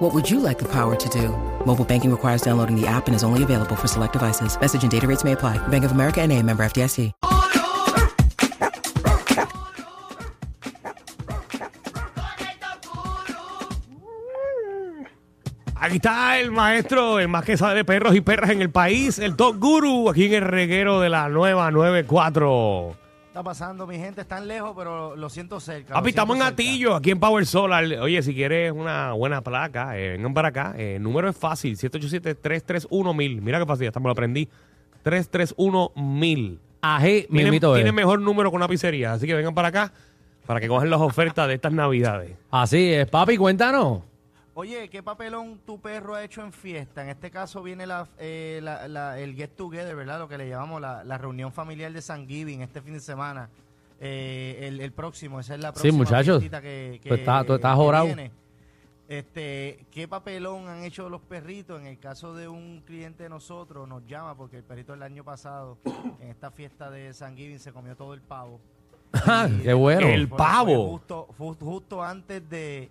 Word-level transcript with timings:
What 0.00 0.14
would 0.14 0.30
you 0.30 0.40
like 0.40 0.58
the 0.58 0.64
power 0.64 0.96
to 0.96 1.08
do? 1.10 1.28
Mobile 1.66 1.84
banking 1.84 2.10
requires 2.10 2.40
downloading 2.40 2.74
the 2.74 2.86
app 2.86 3.06
and 3.06 3.14
is 3.14 3.22
only 3.22 3.42
available 3.42 3.76
for 3.76 3.86
select 3.86 4.14
devices. 4.14 4.58
Message 4.58 4.82
and 4.82 4.90
data 4.90 5.06
rates 5.06 5.24
may 5.24 5.32
apply. 5.32 5.58
Bank 5.68 5.84
of 5.84 5.92
America 5.92 6.22
and 6.22 6.32
a 6.32 6.42
member 6.42 6.64
FDIC. 6.64 7.12
Aquí 15.76 15.96
está 15.96 16.38
el 16.38 16.50
maestro, 16.50 17.18
el 17.18 17.28
más 17.28 17.44
que 17.44 17.58
sabe 17.58 17.74
de 17.74 17.84
perros 17.84 18.14
y 18.14 18.22
perras 18.22 18.50
en 18.50 18.62
el 18.62 18.70
país, 18.70 19.18
el 19.18 19.36
Top 19.36 19.56
Guru, 19.58 20.08
aquí 20.08 20.26
en 20.26 20.34
el 20.34 20.48
reguero 20.48 21.00
de 21.00 21.10
la 21.10 21.28
nueva 21.28 21.70
94. 21.70 22.96
Está 23.30 23.44
pasando, 23.44 23.86
mi 23.86 23.96
gente? 23.96 24.22
Están 24.22 24.48
lejos, 24.48 24.72
pero 24.76 25.14
lo 25.14 25.30
siento 25.30 25.60
cerca. 25.60 25.94
Papi, 25.94 26.08
estamos 26.10 26.36
en. 26.36 26.42
Atillo, 26.42 26.96
aquí 26.96 27.12
en 27.12 27.20
Power 27.20 27.46
Solar. 27.46 27.84
Oye, 28.00 28.20
si 28.22 28.34
quieres 28.34 28.72
una 28.72 29.12
buena 29.12 29.40
placa, 29.40 29.96
eh, 29.96 30.10
vengan 30.10 30.34
para 30.34 30.48
acá. 30.48 30.74
Eh, 30.76 30.96
el 30.96 31.02
número 31.02 31.28
es 31.28 31.36
fácil, 31.36 31.76
787-331-1000. 31.76 33.40
Mira 33.40 33.60
qué 33.60 33.66
fácil, 33.66 33.86
hasta 33.86 34.00
me 34.00 34.06
lo 34.06 34.12
aprendí. 34.12 34.48
331-1000. 35.04 36.58
Ají, 36.82 37.26
Tiene, 37.28 37.42
mismito 37.44 37.76
es. 37.76 37.78
tiene 37.82 37.92
mejor 37.92 38.20
número 38.20 38.50
con 38.50 38.56
una 38.58 38.68
pizzería, 38.68 39.12
así 39.12 39.26
que 39.26 39.34
vengan 39.34 39.54
para 39.54 39.68
acá 39.68 39.92
para 40.46 40.60
que 40.60 40.66
cojan 40.66 40.90
las 40.90 41.00
ofertas 41.00 41.46
de 41.46 41.54
estas 41.54 41.72
navidades. 41.72 42.32
Así 42.50 42.92
es, 42.92 43.06
papi, 43.08 43.36
cuéntanos. 43.36 44.00
Oye, 44.60 44.90
¿qué 44.90 45.02
papelón 45.02 45.58
tu 45.64 45.80
perro 45.80 46.14
ha 46.14 46.22
hecho 46.22 46.42
en 46.42 46.52
fiesta? 46.52 47.02
En 47.02 47.08
este 47.08 47.30
caso 47.30 47.62
viene 47.62 47.86
la, 47.86 48.06
eh, 48.18 48.60
la- 48.62 48.86
la- 48.88 49.18
el 49.18 49.34
get 49.34 49.52
together, 49.56 49.96
¿verdad? 49.96 50.18
Lo 50.18 50.28
que 50.28 50.36
le 50.36 50.50
llamamos 50.50 50.82
la, 50.82 51.02
la 51.02 51.16
reunión 51.16 51.50
familiar 51.50 51.90
de 51.90 52.02
San 52.02 52.28
Giving 52.28 52.60
este 52.60 52.82
fin 52.82 52.92
de 52.92 53.00
semana. 53.00 53.48
Eh, 54.00 54.58
el, 54.68 54.80
el 54.82 54.92
próximo, 54.92 55.40
esa 55.40 55.54
es 55.54 55.60
la 55.62 55.68
Sí, 55.68 55.72
próxima 55.74 55.96
muchachos. 55.96 56.38
fiestita 56.40 56.60
que, 56.60 57.00
que- 57.02 57.08
Tú 57.08 57.14
estás- 57.14 57.46
tú 57.46 57.54
estás 57.54 57.72
que 57.72 57.76
jorado. 57.76 58.04
viene. 58.04 58.30
Este, 59.08 59.86
¿qué 59.90 60.06
papelón 60.06 60.68
han 60.68 60.84
hecho 60.84 61.08
los 61.08 61.22
perritos? 61.22 61.80
En 61.80 61.86
el 61.86 61.98
caso 61.98 62.34
de 62.34 62.46
un 62.46 62.82
cliente 62.84 63.22
de 63.22 63.28
nosotros, 63.30 63.88
nos 63.88 64.06
llama 64.06 64.36
porque 64.36 64.58
el 64.58 64.62
perrito 64.62 64.92
el 64.92 65.02
año 65.02 65.24
pasado, 65.24 65.78
en 66.20 66.28
esta 66.28 66.50
fiesta 66.50 66.90
de 66.90 67.14
San 67.14 67.34
Giving, 67.34 67.58
se 67.58 67.72
comió 67.72 67.96
todo 67.96 68.12
el 68.12 68.20
pavo. 68.20 68.60
Ah, 69.26 69.48
qué 69.62 69.72
bueno. 69.72 70.06
El 70.06 70.28
pavo. 70.28 70.66
fue 70.66 70.76
justo, 70.90 71.28
fue 71.36 71.54
justo 71.54 72.02
antes 72.04 72.46
de, 72.48 72.90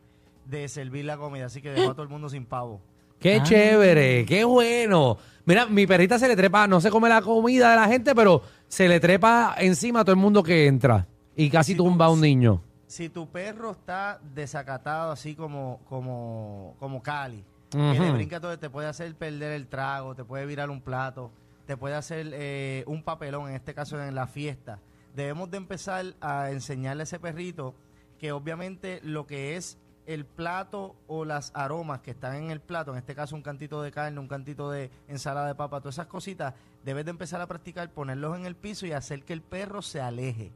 de 0.50 0.67
servir 0.67 1.05
la 1.05 1.17
comida, 1.17 1.45
así 1.45 1.61
que 1.61 1.72
dejó 1.72 1.92
a 1.92 1.94
todo 1.94 2.03
el 2.03 2.09
mundo 2.09 2.30
sin 2.30 2.45
pavo. 2.45 2.81
Qué 3.19 3.42
chévere, 3.44 4.25
qué 4.25 4.44
bueno. 4.45 5.17
Mira, 5.45 5.66
mi 5.66 5.86
perrita 5.86 6.17
se 6.17 6.28
le 6.28 6.36
trepa, 6.36 6.67
no 6.67 6.80
se 6.80 6.89
come 6.89 7.09
la 7.09 7.22
comida 7.22 7.72
de 7.72 7.75
la 7.75 7.88
gente, 7.88 8.16
pero 8.16 8.41
se 8.67 8.88
le 8.88 9.00
trepa 9.00 9.56
encima 9.58 10.00
a 10.02 10.03
todo 10.03 10.14
el 10.14 10.19
mundo 10.19 10.41
que 10.41 10.67
entra. 10.67 11.06
Y 11.36 11.50
casi 11.50 11.73
Si 11.73 11.78
tumba 11.78 12.06
a 12.06 12.09
un 12.09 12.22
niño. 12.22 12.61
Si 12.88 13.09
tu 13.09 13.30
perro 13.30 13.72
está 13.72 14.19
desacatado 14.33 15.11
así 15.11 15.36
como, 15.36 15.81
como, 15.88 16.75
como 16.80 17.03
Cali, 17.03 17.44
que 17.69 17.78
Ujú. 17.78 18.02
le 18.02 18.11
brinca 18.11 18.39
todo, 18.39 18.58
te 18.58 18.69
puede 18.69 18.88
hacer 18.88 19.13
perder 19.16 19.52
el 19.52 19.67
trago, 19.67 20.16
te 20.16 20.23
puede 20.23 20.45
virar 20.45 20.69
un 20.69 20.81
plato, 20.81 21.31
te 21.67 21.78
puede 21.78 21.95
hacer 21.95 22.31
eh, 22.34 22.84
un 22.88 23.03
papelón, 23.03 23.50
en 23.50 23.56
este 23.56 23.73
caso 23.75 24.02
en 24.02 24.16
la 24.16 24.25
fiesta. 24.28 24.80
Debemos 25.16 25.52
de 25.52 25.58
empezar 25.58 26.06
a 26.22 26.50
enseñarle 26.52 27.02
a 27.02 27.06
ese 27.06 27.19
perrito 27.19 27.75
que 28.17 28.31
obviamente 28.31 29.00
lo 29.03 29.28
que 29.28 29.56
es 29.56 29.78
el 30.10 30.26
plato 30.26 30.96
o 31.06 31.24
las 31.24 31.52
aromas 31.54 32.02
que 32.02 32.10
están 32.10 32.36
en 32.36 32.50
el 32.50 32.59
plato, 32.59 32.92
en 32.92 32.97
este 32.97 33.14
caso 33.14 33.36
un 33.36 33.44
cantito 33.44 33.84
de 33.84 33.92
carne, 33.92 34.20
un 34.20 34.28
cantito 34.28 34.72
de 34.72 34.90
ensalada 35.08 35.46
de 35.46 35.53
papa, 35.53 35.81
todas 35.81 35.96
esas 35.96 36.08
cositas, 36.08 36.56
debes 36.84 37.06
de 37.06 37.12
empezar 37.12 37.40
a 37.42 37.47
practicar, 37.47 37.92
ponerlos 37.92 38.36
en 38.36 38.48
el 38.48 38.56
piso 38.56 38.88
y 38.88 38.92
hacer 38.92 39.24
que 39.24 39.34
el 39.34 39.44
perro 39.44 39.84
se 39.84 40.02
aleje. 40.02 40.52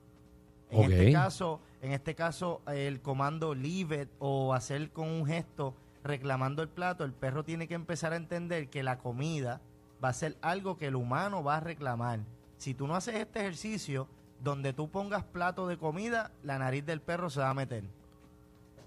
En 0.71 0.91
este 0.91 1.13
caso, 1.13 1.61
en 1.83 1.91
este 1.91 2.15
caso, 2.15 2.63
el 2.65 2.99
comando 3.01 3.53
leave 3.53 4.01
it 4.01 4.09
o 4.17 4.55
hacer 4.55 4.89
con 4.89 5.07
un 5.07 5.27
gesto 5.27 5.75
reclamando 6.03 6.63
el 6.63 6.69
plato, 6.69 7.03
el 7.03 7.13
perro 7.13 7.43
tiene 7.43 7.67
que 7.67 7.75
empezar 7.75 8.11
a 8.13 8.15
entender 8.15 8.71
que 8.71 8.81
la 8.81 8.97
comida 8.97 9.61
va 10.03 10.09
a 10.09 10.13
ser 10.13 10.35
algo 10.41 10.79
que 10.79 10.87
el 10.87 10.95
humano 10.95 11.43
va 11.43 11.57
a 11.57 11.59
reclamar. 11.59 12.21
Si 12.57 12.73
tú 12.73 12.87
no 12.87 12.95
haces 12.95 13.13
este 13.15 13.41
ejercicio, 13.41 14.07
donde 14.41 14.73
tú 14.73 14.89
pongas 14.89 15.23
plato 15.23 15.67
de 15.67 15.77
comida, 15.77 16.31
la 16.41 16.57
nariz 16.57 16.83
del 16.87 17.01
perro 17.01 17.29
se 17.29 17.39
va 17.39 17.51
a 17.51 17.53
meter. 17.53 17.83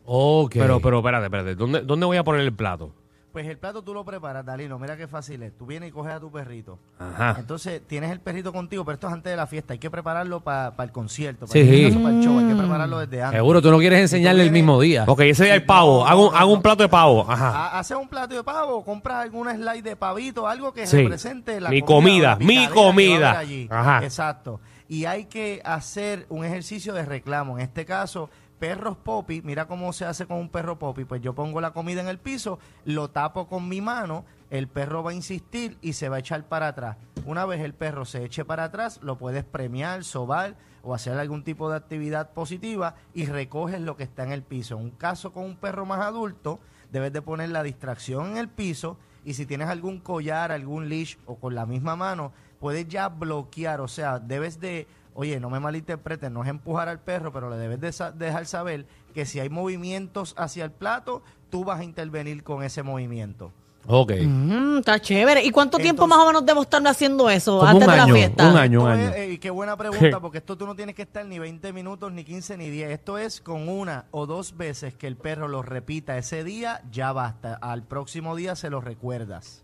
Ok. 0.06 0.52
Pero, 0.54 0.80
pero, 0.80 0.98
espérate, 0.98 1.24
espérate. 1.26 1.54
¿Dónde, 1.54 1.80
¿Dónde 1.82 2.06
voy 2.06 2.16
a 2.16 2.24
poner 2.24 2.40
el 2.42 2.52
plato? 2.52 2.92
Pues 3.32 3.46
el 3.48 3.58
plato 3.58 3.82
tú 3.82 3.92
lo 3.92 4.02
preparas, 4.02 4.46
Dalino, 4.46 4.78
mira 4.78 4.96
qué 4.96 5.06
fácil 5.06 5.42
es. 5.42 5.52
Tú 5.58 5.66
vienes 5.66 5.90
y 5.90 5.92
coges 5.92 6.14
a 6.14 6.18
tu 6.20 6.32
perrito. 6.32 6.78
Ajá. 6.98 7.36
Entonces 7.38 7.82
tienes 7.86 8.10
el 8.10 8.18
perrito 8.20 8.50
contigo, 8.50 8.82
pero 8.82 8.94
esto 8.94 9.08
es 9.08 9.12
antes 9.12 9.30
de 9.30 9.36
la 9.36 9.46
fiesta. 9.46 9.74
Hay 9.74 9.78
que 9.78 9.90
prepararlo 9.90 10.40
para 10.40 10.72
el 10.82 10.90
concierto, 10.90 11.40
para, 11.46 11.52
Sí. 11.52 11.84
el, 11.84 11.98
para 12.00 12.14
el 12.14 12.22
show. 12.24 12.38
Hay 12.38 12.46
que 12.48 12.54
prepararlo 12.54 12.98
desde 13.00 13.22
antes. 13.22 13.36
Seguro 13.38 13.60
tú 13.60 13.70
no 13.70 13.76
quieres 13.78 14.00
enseñarle 14.00 14.42
el 14.42 14.50
mismo 14.52 14.80
día. 14.80 15.04
Ok, 15.06 15.20
ese 15.20 15.44
día 15.44 15.54
el 15.54 15.66
pavo. 15.66 16.06
Hago, 16.06 16.34
hago 16.34 16.50
un 16.50 16.62
plato 16.62 16.82
de 16.82 16.88
pavo. 16.88 17.30
Ajá. 17.30 17.50
Ha- 17.50 17.78
Haces 17.78 17.98
un 17.98 18.08
plato 18.08 18.34
de 18.34 18.42
pavo, 18.42 18.82
compras 18.82 19.24
alguna 19.24 19.54
slide 19.54 19.82
de 19.82 19.96
pavito, 19.96 20.48
algo 20.48 20.72
que 20.72 20.86
Sí. 20.86 21.02
represente 21.02 21.60
la 21.60 21.68
Mi 21.68 21.82
comida, 21.82 22.36
mi 22.36 22.66
comida. 22.68 23.38
allí. 23.38 23.68
Ajá. 23.70 24.02
Exacto. 24.02 24.60
Y 24.88 25.04
hay 25.04 25.26
que 25.26 25.60
hacer 25.62 26.24
un 26.30 26.42
ejercicio 26.46 26.94
de 26.94 27.04
reclamo. 27.04 27.58
En 27.58 27.64
este 27.64 27.84
caso, 27.84 28.30
perros 28.58 28.96
popi, 28.96 29.42
mira 29.42 29.66
cómo 29.66 29.92
se 29.92 30.04
hace 30.04 30.26
con 30.26 30.38
un 30.38 30.48
perro 30.48 30.78
popi. 30.78 31.04
Pues 31.04 31.20
yo 31.22 31.34
pongo 31.34 31.60
la 31.60 31.72
comida 31.72 32.00
en 32.00 32.08
el 32.08 32.18
piso, 32.18 32.58
lo 32.84 33.10
tapo 33.10 33.48
con 33.48 33.68
mi 33.68 33.80
mano, 33.80 34.24
el 34.50 34.68
perro 34.68 35.02
va 35.02 35.10
a 35.10 35.14
insistir 35.14 35.78
y 35.80 35.94
se 35.94 36.08
va 36.08 36.16
a 36.16 36.20
echar 36.20 36.48
para 36.48 36.68
atrás. 36.68 36.96
Una 37.24 37.44
vez 37.46 37.60
el 37.60 37.74
perro 37.74 38.04
se 38.04 38.24
eche 38.24 38.44
para 38.44 38.64
atrás, 38.64 39.00
lo 39.02 39.18
puedes 39.18 39.44
premiar, 39.44 40.04
sobar 40.04 40.56
o 40.82 40.94
hacer 40.94 41.18
algún 41.18 41.42
tipo 41.42 41.68
de 41.68 41.76
actividad 41.76 42.32
positiva 42.32 42.94
y 43.12 43.26
recoges 43.26 43.80
lo 43.80 43.96
que 43.96 44.04
está 44.04 44.22
en 44.22 44.32
el 44.32 44.42
piso. 44.42 44.76
En 44.76 44.84
un 44.84 44.90
caso 44.90 45.32
con 45.32 45.44
un 45.44 45.56
perro 45.56 45.84
más 45.84 46.00
adulto, 46.00 46.60
debes 46.92 47.12
de 47.12 47.22
poner 47.22 47.50
la 47.50 47.64
distracción 47.64 48.32
en 48.32 48.36
el 48.36 48.48
piso 48.48 48.96
y 49.26 49.34
si 49.34 49.44
tienes 49.44 49.68
algún 49.68 49.98
collar, 49.98 50.52
algún 50.52 50.88
leash 50.88 51.16
o 51.26 51.34
con 51.34 51.56
la 51.56 51.66
misma 51.66 51.96
mano, 51.96 52.32
puedes 52.60 52.86
ya 52.86 53.08
bloquear, 53.08 53.80
o 53.80 53.88
sea, 53.88 54.20
debes 54.20 54.60
de, 54.60 54.86
oye, 55.14 55.40
no 55.40 55.50
me 55.50 55.58
malinterpretes, 55.58 56.30
no 56.30 56.44
es 56.44 56.48
empujar 56.48 56.88
al 56.88 57.00
perro, 57.00 57.32
pero 57.32 57.50
le 57.50 57.56
debes 57.56 57.80
de 57.80 58.12
dejar 58.12 58.46
saber 58.46 58.86
que 59.14 59.26
si 59.26 59.40
hay 59.40 59.48
movimientos 59.48 60.32
hacia 60.38 60.64
el 60.64 60.70
plato, 60.70 61.24
tú 61.50 61.64
vas 61.64 61.80
a 61.80 61.84
intervenir 61.84 62.44
con 62.44 62.62
ese 62.62 62.84
movimiento. 62.84 63.52
Ok. 63.88 64.12
Mm, 64.22 64.78
está 64.78 65.00
chévere. 65.00 65.44
¿Y 65.44 65.50
cuánto 65.50 65.78
tiempo 65.78 66.04
Entonces- 66.04 66.16
más 66.18 66.24
o 66.24 66.28
menos 66.28 66.46
debo 66.46 66.62
estar 66.62 66.86
haciendo 66.86 67.30
eso 67.30 67.58
Como 67.58 67.70
antes 67.70 67.86
un 67.88 67.94
de 67.94 68.00
año, 68.00 68.12
la 68.12 68.18
fiesta? 68.18 68.50
un 68.50 68.56
año. 68.56 68.78
Esto 68.80 68.90
año. 68.90 69.08
es- 69.10 69.16
eh, 69.16 69.32
y 69.32 69.38
qué 69.38 69.50
buena 69.50 69.76
pregunta, 69.76 69.98
porque 70.20 70.38
esto 70.38 70.56
tú 70.56 70.66
no 70.66 70.74
tienes 70.74 70.94
que 70.94 71.02
estar 71.02 71.24
ni 71.24 71.38
20 71.38 71.72
minutos, 71.72 72.12
ni 72.12 72.24
15, 72.24 72.56
ni 72.56 72.68
10. 72.70 72.90
Esto 72.90 73.18
es 73.18 73.40
con 73.40 73.68
una 73.68 74.06
o 74.10 74.26
dos 74.26 74.56
veces 74.56 74.94
que 74.94 75.06
el 75.06 75.16
perro 75.16 75.48
lo 75.48 75.62
repita 75.62 76.18
ese 76.18 76.42
día, 76.44 76.82
ya 76.90 77.12
basta. 77.12 77.54
Al 77.54 77.82
próximo 77.84 78.34
día 78.36 78.56
se 78.56 78.70
lo 78.70 78.80
recuerdas. 78.80 79.62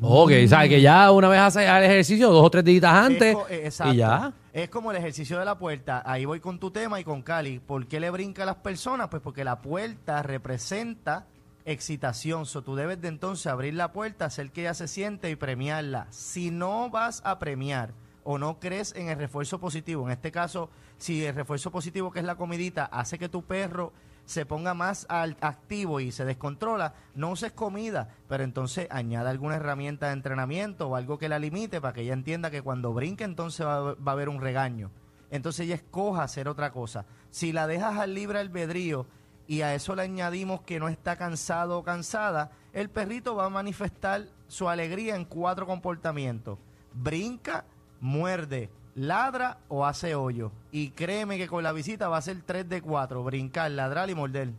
Ok, 0.00 0.32
sabes 0.48 0.68
que 0.70 0.80
ya 0.80 1.10
una 1.12 1.28
vez 1.28 1.38
haces 1.40 1.68
el 1.68 1.84
ejercicio, 1.84 2.30
dos 2.30 2.44
o 2.46 2.50
tres 2.50 2.64
días 2.64 2.82
antes, 2.84 3.28
Es 3.28 3.34
co- 3.34 3.46
eh, 3.48 3.60
exacto. 3.66 3.92
y 3.94 3.96
ya. 3.98 4.32
Es 4.52 4.68
como 4.70 4.90
el 4.90 4.96
ejercicio 4.96 5.38
de 5.38 5.44
la 5.44 5.56
puerta. 5.58 6.02
Ahí 6.04 6.24
voy 6.24 6.40
con 6.40 6.58
tu 6.58 6.70
tema 6.70 6.98
y 6.98 7.04
con 7.04 7.22
Cali. 7.22 7.58
¿Por 7.58 7.86
qué 7.86 8.00
le 8.00 8.10
brinca 8.10 8.42
a 8.42 8.46
las 8.46 8.56
personas? 8.56 9.08
Pues 9.08 9.22
porque 9.22 9.44
la 9.44 9.60
puerta 9.60 10.22
representa 10.22 11.26
excitación. 11.64 12.46
So, 12.46 12.62
tú 12.62 12.74
debes 12.74 13.00
de 13.00 13.08
entonces 13.08 13.46
abrir 13.46 13.74
la 13.74 13.92
puerta, 13.92 14.26
hacer 14.26 14.50
que 14.50 14.62
ella 14.62 14.74
se 14.74 14.88
siente 14.88 15.30
y 15.30 15.36
premiarla. 15.36 16.06
Si 16.10 16.50
no 16.50 16.90
vas 16.90 17.22
a 17.24 17.38
premiar 17.38 17.94
o 18.24 18.38
no 18.38 18.58
crees 18.60 18.94
en 18.94 19.08
el 19.08 19.18
refuerzo 19.18 19.58
positivo, 19.58 20.06
en 20.06 20.12
este 20.12 20.32
caso, 20.32 20.70
si 20.98 21.24
el 21.24 21.34
refuerzo 21.34 21.70
positivo 21.70 22.12
que 22.12 22.20
es 22.20 22.24
la 22.24 22.36
comidita 22.36 22.84
hace 22.84 23.18
que 23.18 23.28
tu 23.28 23.42
perro 23.42 23.92
se 24.24 24.46
ponga 24.46 24.72
más 24.72 25.06
activo 25.08 25.98
y 25.98 26.12
se 26.12 26.24
descontrola, 26.24 26.94
no 27.14 27.30
uses 27.30 27.52
comida, 27.52 28.08
pero 28.28 28.44
entonces 28.44 28.86
añada 28.90 29.30
alguna 29.30 29.56
herramienta 29.56 30.06
de 30.06 30.12
entrenamiento 30.12 30.88
o 30.88 30.96
algo 30.96 31.18
que 31.18 31.28
la 31.28 31.40
limite 31.40 31.80
para 31.80 31.92
que 31.92 32.02
ella 32.02 32.12
entienda 32.12 32.50
que 32.50 32.62
cuando 32.62 32.92
brinque 32.92 33.24
entonces 33.24 33.66
va, 33.66 33.94
va 33.94 34.12
a 34.12 34.12
haber 34.12 34.28
un 34.28 34.40
regaño. 34.40 34.90
Entonces 35.30 35.66
ella 35.66 35.76
escoja 35.76 36.22
hacer 36.22 36.46
otra 36.46 36.70
cosa. 36.72 37.06
Si 37.30 37.52
la 37.52 37.66
dejas 37.66 37.98
al 37.98 38.14
libre 38.14 38.38
albedrío 38.38 39.06
y 39.52 39.60
a 39.60 39.74
eso 39.74 39.94
le 39.94 40.00
añadimos 40.00 40.62
que 40.62 40.80
no 40.80 40.88
está 40.88 41.16
cansado 41.16 41.78
o 41.78 41.82
cansada, 41.82 42.52
el 42.72 42.88
perrito 42.88 43.34
va 43.34 43.44
a 43.44 43.50
manifestar 43.50 44.22
su 44.48 44.66
alegría 44.66 45.14
en 45.14 45.26
cuatro 45.26 45.66
comportamientos. 45.66 46.58
Brinca, 46.94 47.66
muerde, 48.00 48.70
ladra 48.94 49.58
o 49.68 49.84
hace 49.84 50.14
hoyo. 50.14 50.52
Y 50.70 50.88
créeme 50.92 51.36
que 51.36 51.48
con 51.48 51.62
la 51.62 51.72
visita 51.72 52.08
va 52.08 52.16
a 52.16 52.22
ser 52.22 52.38
tres 52.46 52.66
de 52.66 52.80
cuatro, 52.80 53.22
brincar, 53.24 53.70
ladrar 53.72 54.08
y 54.08 54.14
morder. 54.14 54.52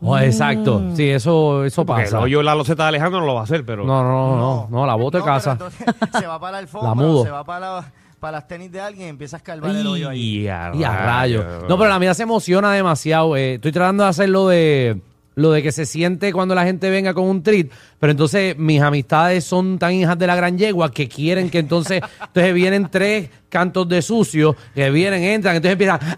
Oh, 0.00 0.18
exacto. 0.18 0.82
Sí, 0.96 1.08
eso, 1.10 1.64
eso 1.64 1.86
Porque 1.86 2.02
pasa. 2.02 2.18
el 2.18 2.24
hoyo 2.24 2.42
la 2.42 2.56
loseta 2.56 2.82
de 2.82 2.88
Alejandro 2.88 3.20
no 3.20 3.26
lo 3.26 3.34
va 3.34 3.42
a 3.42 3.44
hacer, 3.44 3.64
pero. 3.64 3.84
No, 3.84 4.02
no, 4.02 4.10
no, 4.30 4.36
no, 4.36 4.68
no, 4.68 4.86
la 4.86 4.96
boto 4.96 5.18
de 5.18 5.22
pero 5.22 5.34
casa. 5.34 5.52
entonces 5.52 5.86
se 6.18 6.26
va 6.26 6.40
para 6.40 6.52
la 6.52 6.58
alfombra, 6.58 6.88
La 6.88 6.94
mudo. 6.96 7.22
se 7.22 7.30
va 7.30 7.44
para 7.44 7.60
la, 7.60 7.92
para 8.24 8.38
las 8.38 8.48
tenis 8.48 8.72
de 8.72 8.80
alguien 8.80 9.06
y 9.08 9.10
empieza 9.10 9.36
a 9.36 9.38
escarbar 9.38 9.76
el 9.76 9.86
hoyo 9.86 10.08
ahí. 10.08 10.38
Y 10.44 10.48
a, 10.48 10.72
Y 10.74 10.82
a 10.82 10.88
rayos. 10.96 11.44
rayos. 11.44 11.64
No, 11.68 11.76
pero 11.76 11.90
la 11.90 11.98
mía 11.98 12.14
se 12.14 12.22
emociona 12.22 12.72
demasiado. 12.72 13.36
eh. 13.36 13.56
Estoy 13.56 13.70
tratando 13.70 14.02
de 14.04 14.08
hacer 14.08 14.30
lo 14.30 14.48
de 14.48 14.98
lo 15.34 15.50
de 15.50 15.62
que 15.62 15.72
se 15.72 15.84
siente 15.84 16.32
cuando 16.32 16.54
la 16.54 16.64
gente 16.64 16.88
venga 16.88 17.12
con 17.12 17.24
un 17.24 17.42
treat, 17.42 17.66
pero 17.98 18.12
entonces 18.12 18.56
mis 18.56 18.80
amistades 18.80 19.44
son 19.44 19.78
tan 19.78 19.92
hijas 19.92 20.16
de 20.16 20.26
la 20.26 20.36
gran 20.36 20.56
yegua 20.56 20.90
que 20.90 21.06
quieren 21.06 21.50
que 21.50 21.58
entonces, 21.58 22.00
entonces 22.28 22.54
vienen 22.54 22.88
tres 22.90 23.28
cantos 23.50 23.86
de 23.88 24.00
sucio, 24.00 24.56
que 24.74 24.88
vienen, 24.90 25.22
entran, 25.22 25.56
entonces 25.56 25.72
empiezan, 25.72 25.98
¡ay, 26.00 26.14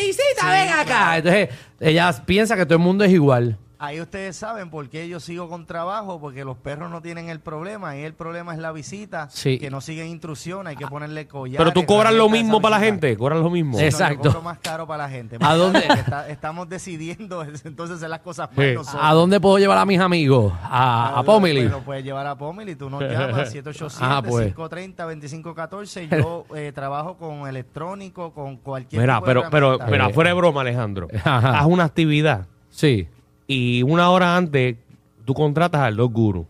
qué 0.00 0.06
visita, 0.06 0.50
ven 0.52 0.68
acá! 0.68 1.16
Entonces 1.16 1.48
ellas 1.80 2.22
piensan 2.24 2.58
que 2.58 2.64
todo 2.66 2.74
el 2.76 2.84
mundo 2.84 3.02
es 3.02 3.10
igual. 3.10 3.56
Ahí 3.82 3.98
ustedes 3.98 4.36
saben 4.36 4.68
por 4.68 4.90
qué 4.90 5.08
yo 5.08 5.20
sigo 5.20 5.48
con 5.48 5.64
trabajo, 5.64 6.20
porque 6.20 6.44
los 6.44 6.58
perros 6.58 6.90
no 6.90 7.00
tienen 7.00 7.30
el 7.30 7.40
problema, 7.40 7.96
y 7.96 8.02
el 8.02 8.12
problema 8.12 8.52
es 8.52 8.58
la 8.58 8.72
visita, 8.72 9.28
Sí. 9.30 9.58
que 9.58 9.70
no 9.70 9.80
siguen 9.80 10.08
instrucciones, 10.08 10.72
hay 10.72 10.76
que 10.76 10.86
ponerle 10.86 11.26
collar. 11.26 11.56
Pero 11.56 11.72
tú 11.72 11.86
cobras 11.86 12.12
lo 12.12 12.28
mismo 12.28 12.60
para 12.60 12.78
la 12.78 12.84
gente, 12.84 13.16
cobras 13.16 13.38
lo 13.40 13.48
mismo. 13.48 13.78
Es- 13.78 13.94
Exacto. 13.94 14.28
cobro 14.28 14.42
más 14.42 14.58
caro 14.58 14.86
para 14.86 15.04
la 15.04 15.08
gente. 15.10 15.38
¿A 15.40 15.54
dónde? 15.54 15.78
Está- 15.78 16.28
estamos 16.28 16.68
decidiendo 16.68 17.42
entonces 17.64 17.96
hacer 17.96 18.10
las 18.10 18.20
cosas 18.20 18.50
Sí. 18.54 18.74
¿A 19.00 19.14
dónde 19.14 19.40
puedo 19.40 19.58
llevar 19.58 19.78
a 19.78 19.86
mis 19.86 19.98
amigos? 19.98 20.52
A, 20.62 21.18
a 21.18 21.22
Pomeli. 21.22 21.60
Pues 21.62 21.70
lo 21.72 21.80
puedes 21.80 22.04
llevar 22.04 22.26
a 22.26 22.36
Pomeli, 22.36 22.74
tú 22.76 22.90
nos 22.90 23.00
llamas 23.00 23.50
Ah, 24.00 24.22
pues. 24.22 24.54
787-530-2514. 24.54 26.08
Yo 26.20 26.44
eh, 26.54 26.72
trabajo 26.74 27.16
con 27.16 27.46
electrónico, 27.48 28.32
con 28.32 28.56
cualquier 28.58 29.00
Mira, 29.02 29.14
tipo 29.16 29.26
pero, 29.26 29.42
pero, 29.50 29.76
Eh. 29.86 29.98
afuera 30.02 30.30
de 30.30 30.34
broma, 30.34 30.60
Alejandro. 30.60 31.08
Ajá. 31.24 31.58
Haz 31.60 31.66
una 31.66 31.84
actividad 31.84 32.46
Sí. 32.68 33.08
Y 33.50 33.82
una 33.82 34.10
hora 34.10 34.36
antes 34.36 34.76
tú 35.24 35.34
contratas 35.34 35.80
al 35.80 35.96
Dog 35.96 36.12
Guru. 36.12 36.46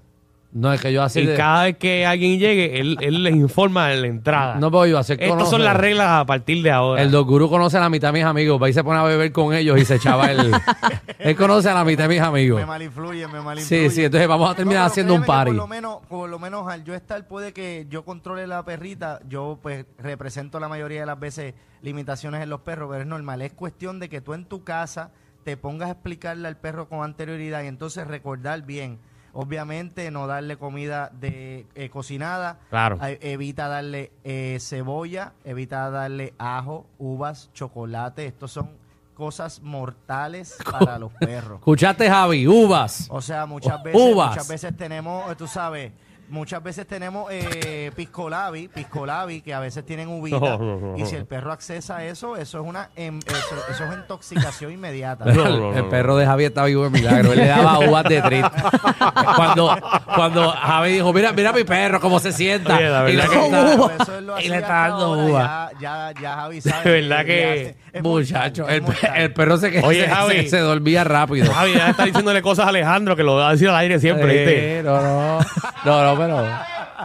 No 0.53 0.71
es 0.71 0.83
que 0.83 0.93
yo 0.93 1.03
así 1.03 1.21
Y 1.21 1.27
de- 1.27 1.37
cada 1.37 1.65
vez 1.65 1.77
que 1.79 2.05
alguien 2.05 2.39
llegue, 2.39 2.79
él, 2.79 2.99
él 3.01 3.23
les 3.23 3.35
informa 3.35 3.89
de 3.89 4.01
la 4.03 4.07
entrada. 4.09 4.57
No 4.57 4.71
puedo 4.71 4.85
yo 4.87 4.99
hacer 4.99 5.23
Estas 5.23 5.49
son 5.49 5.65
las 5.65 5.77
reglas 5.77 6.09
a 6.09 6.27
partir 6.27 6.63
de 6.63 6.71
ahora. 6.71 7.01
El 7.01 7.11
Guru 7.11 7.49
conoce 7.49 7.79
a 7.79 7.81
la 7.81 7.89
mitad 7.89 8.09
de 8.09 8.19
mis 8.19 8.25
amigos, 8.25 8.61
va 8.61 8.69
y 8.69 8.75
se 8.75 8.85
pone 8.85 8.99
a 8.99 9.05
beber 9.05 9.33
con 9.33 9.55
ellos 9.55 9.81
y 9.81 9.85
se 9.87 9.95
echaba 9.95 10.31
el... 10.31 10.53
él 11.21 11.37
conoce 11.37 11.71
a 11.71 11.75
la 11.75 11.85
mitad 11.85 12.05
de 12.05 12.17
mis 12.17 12.21
amigos. 12.21 12.61
Me 12.61 12.67
malinfluye, 12.67 13.29
me 13.29 13.41
malinfluye. 13.41 13.89
Sí, 13.89 13.95
sí, 13.95 14.05
entonces 14.05 14.29
vamos 14.29 14.51
a 14.51 14.55
terminar 14.55 14.87
haciendo 14.87 15.15
un 15.15 15.25
party. 15.25 15.53
Por 15.53 15.57
lo, 15.57 15.69
menos, 15.69 15.99
por 16.07 16.29
lo 16.29 16.39
menos 16.39 16.69
al 16.69 16.85
yo 16.85 16.95
estar, 16.95 17.27
puede 17.27 17.53
que 17.55 17.87
yo 17.89 18.05
controle 18.05 18.47
la 18.47 18.63
perrita. 18.63 19.21
Yo, 19.27 19.59
pues, 19.63 19.87
represento 19.99 20.61
la 20.61 20.69
mayoría 20.69 21.01
de 21.01 21.07
las 21.07 21.19
veces 21.19 21.55
limitaciones 21.81 22.43
en 22.43 22.51
los 22.51 22.61
perros, 22.61 22.89
pero 22.91 23.01
es 23.03 23.07
normal. 23.07 23.41
Es 23.41 23.53
cuestión 23.53 24.01
de 24.01 24.09
que 24.09 24.21
tú 24.21 24.35
en 24.35 24.45
tu 24.45 24.65
casa 24.65 25.13
te 25.45 25.57
pongas 25.57 25.89
a 25.89 25.93
explicarle 25.93 26.49
al 26.49 26.57
perro 26.57 26.89
con 26.89 27.03
anterioridad 27.03 27.63
y 27.63 27.67
entonces 27.67 28.07
recordar 28.07 28.63
bien. 28.63 28.99
Obviamente, 29.33 30.11
no 30.11 30.27
darle 30.27 30.57
comida 30.57 31.11
de 31.13 31.67
eh, 31.75 31.89
cocinada. 31.89 32.59
Claro. 32.69 32.99
Eh, 33.03 33.19
evita 33.23 33.69
darle 33.69 34.11
eh, 34.25 34.59
cebolla, 34.61 35.35
evita 35.45 35.89
darle 35.91 36.35
ajo, 36.39 36.87
uvas, 36.99 37.51
chocolate. 37.53 38.27
Estos 38.27 38.51
son 38.51 38.71
cosas 39.15 39.61
mortales 39.63 40.57
para 40.71 40.99
los 40.99 41.13
perros. 41.13 41.59
¿Escuchaste, 41.59 42.09
Javi? 42.09 42.49
Uvas. 42.49 43.07
O 43.11 43.21
sea, 43.21 43.47
muchas 43.47 43.81
veces, 43.83 44.01
uvas. 44.01 44.31
muchas 44.31 44.49
veces 44.49 44.77
tenemos, 44.77 45.31
eh, 45.31 45.37
tú 45.37 45.47
sabes, 45.47 45.93
muchas 46.31 46.63
veces 46.63 46.87
tenemos 46.87 47.27
eh, 47.31 47.91
piscolabi, 47.95 48.69
piscolabi, 48.69 49.41
que 49.43 49.53
a 49.55 49.61
veces 49.61 49.85
tienen 49.85 50.09
uvita. 50.09 50.39
No, 50.41 50.59
no, 50.59 50.77
no, 50.79 50.99
y 50.99 51.05
si 51.07 51.17
el 51.17 51.27
perro 51.27 51.53
accesa 51.53 51.99
a 51.99 52.05
eso, 52.05 52.37
eso 52.37 52.61
es 52.61 52.67
una 52.67 52.91
em- 52.97 53.21
eso, 53.27 53.57
eso 53.71 53.85
es 53.85 53.93
intoxicación 53.95 54.73
inmediata. 54.73 55.25
No, 55.33 55.47
el, 55.47 55.61
no, 55.61 55.73
el 55.73 55.83
no. 55.85 55.89
perro 55.89 56.17
de 56.17 56.27
Javi 56.27 56.45
está 56.45 56.65
vivo 56.65 56.85
de 56.85 56.91
milagro. 56.91 57.33
Él 57.33 57.39
le 57.41 57.47
daba 57.47 57.79
uvas 57.81 58.05
de 58.05 58.21
trit. 58.23 58.45
cuando, 59.37 59.77
cuando 60.15 60.51
Javi 60.51 60.93
dijo, 60.95 61.13
mira, 61.13 61.33
mira 61.33 61.53
mi 61.53 61.65
perro 61.65 62.01
cómo 62.01 62.19
se 62.21 62.33
sienta. 62.33 62.77
Oye, 62.77 62.89
la 62.89 63.09
y, 63.11 63.13
le 63.17 63.23
verdad 63.23 63.31
que- 63.31 64.43
está, 64.43 64.57
está 64.59 64.69
dando 64.89 65.05
ahora, 65.07 65.23
uva. 65.25 65.71
Ya, 65.81 66.13
ya, 66.13 66.21
ya 66.21 66.35
Javi 66.37 66.61
sabe. 66.61 66.91
De 66.91 67.01
verdad 67.01 67.25
que- 67.25 67.77
es 67.93 68.03
Muchacho, 68.03 68.69
el, 68.69 68.85
es 68.85 68.99
el 69.17 69.33
perro 69.33 69.57
se, 69.57 69.71
que- 69.71 69.81
Oye, 69.81 70.05
se, 70.05 70.09
Javi. 70.11 70.37
se- 70.43 70.49
se 70.51 70.59
dormía 70.61 71.03
rápido. 71.05 71.53
Javi, 71.53 71.73
de 71.73 71.91
estar 71.91 72.07
diciéndole 72.07 72.41
cosas 72.43 72.67
a 72.67 72.69
Alejandro 72.69 73.17
que 73.17 73.23
lo 73.25 73.35
va 73.37 73.49
a 73.49 73.53
decir 73.53 73.69
al 73.69 73.77
aire 73.77 73.99
siempre. 73.99 74.79
Eh, 74.79 74.83
no, 74.83 75.01
no, 75.01 75.39
no, 75.85 76.05
no, 76.05 76.20
pero... 76.27 76.45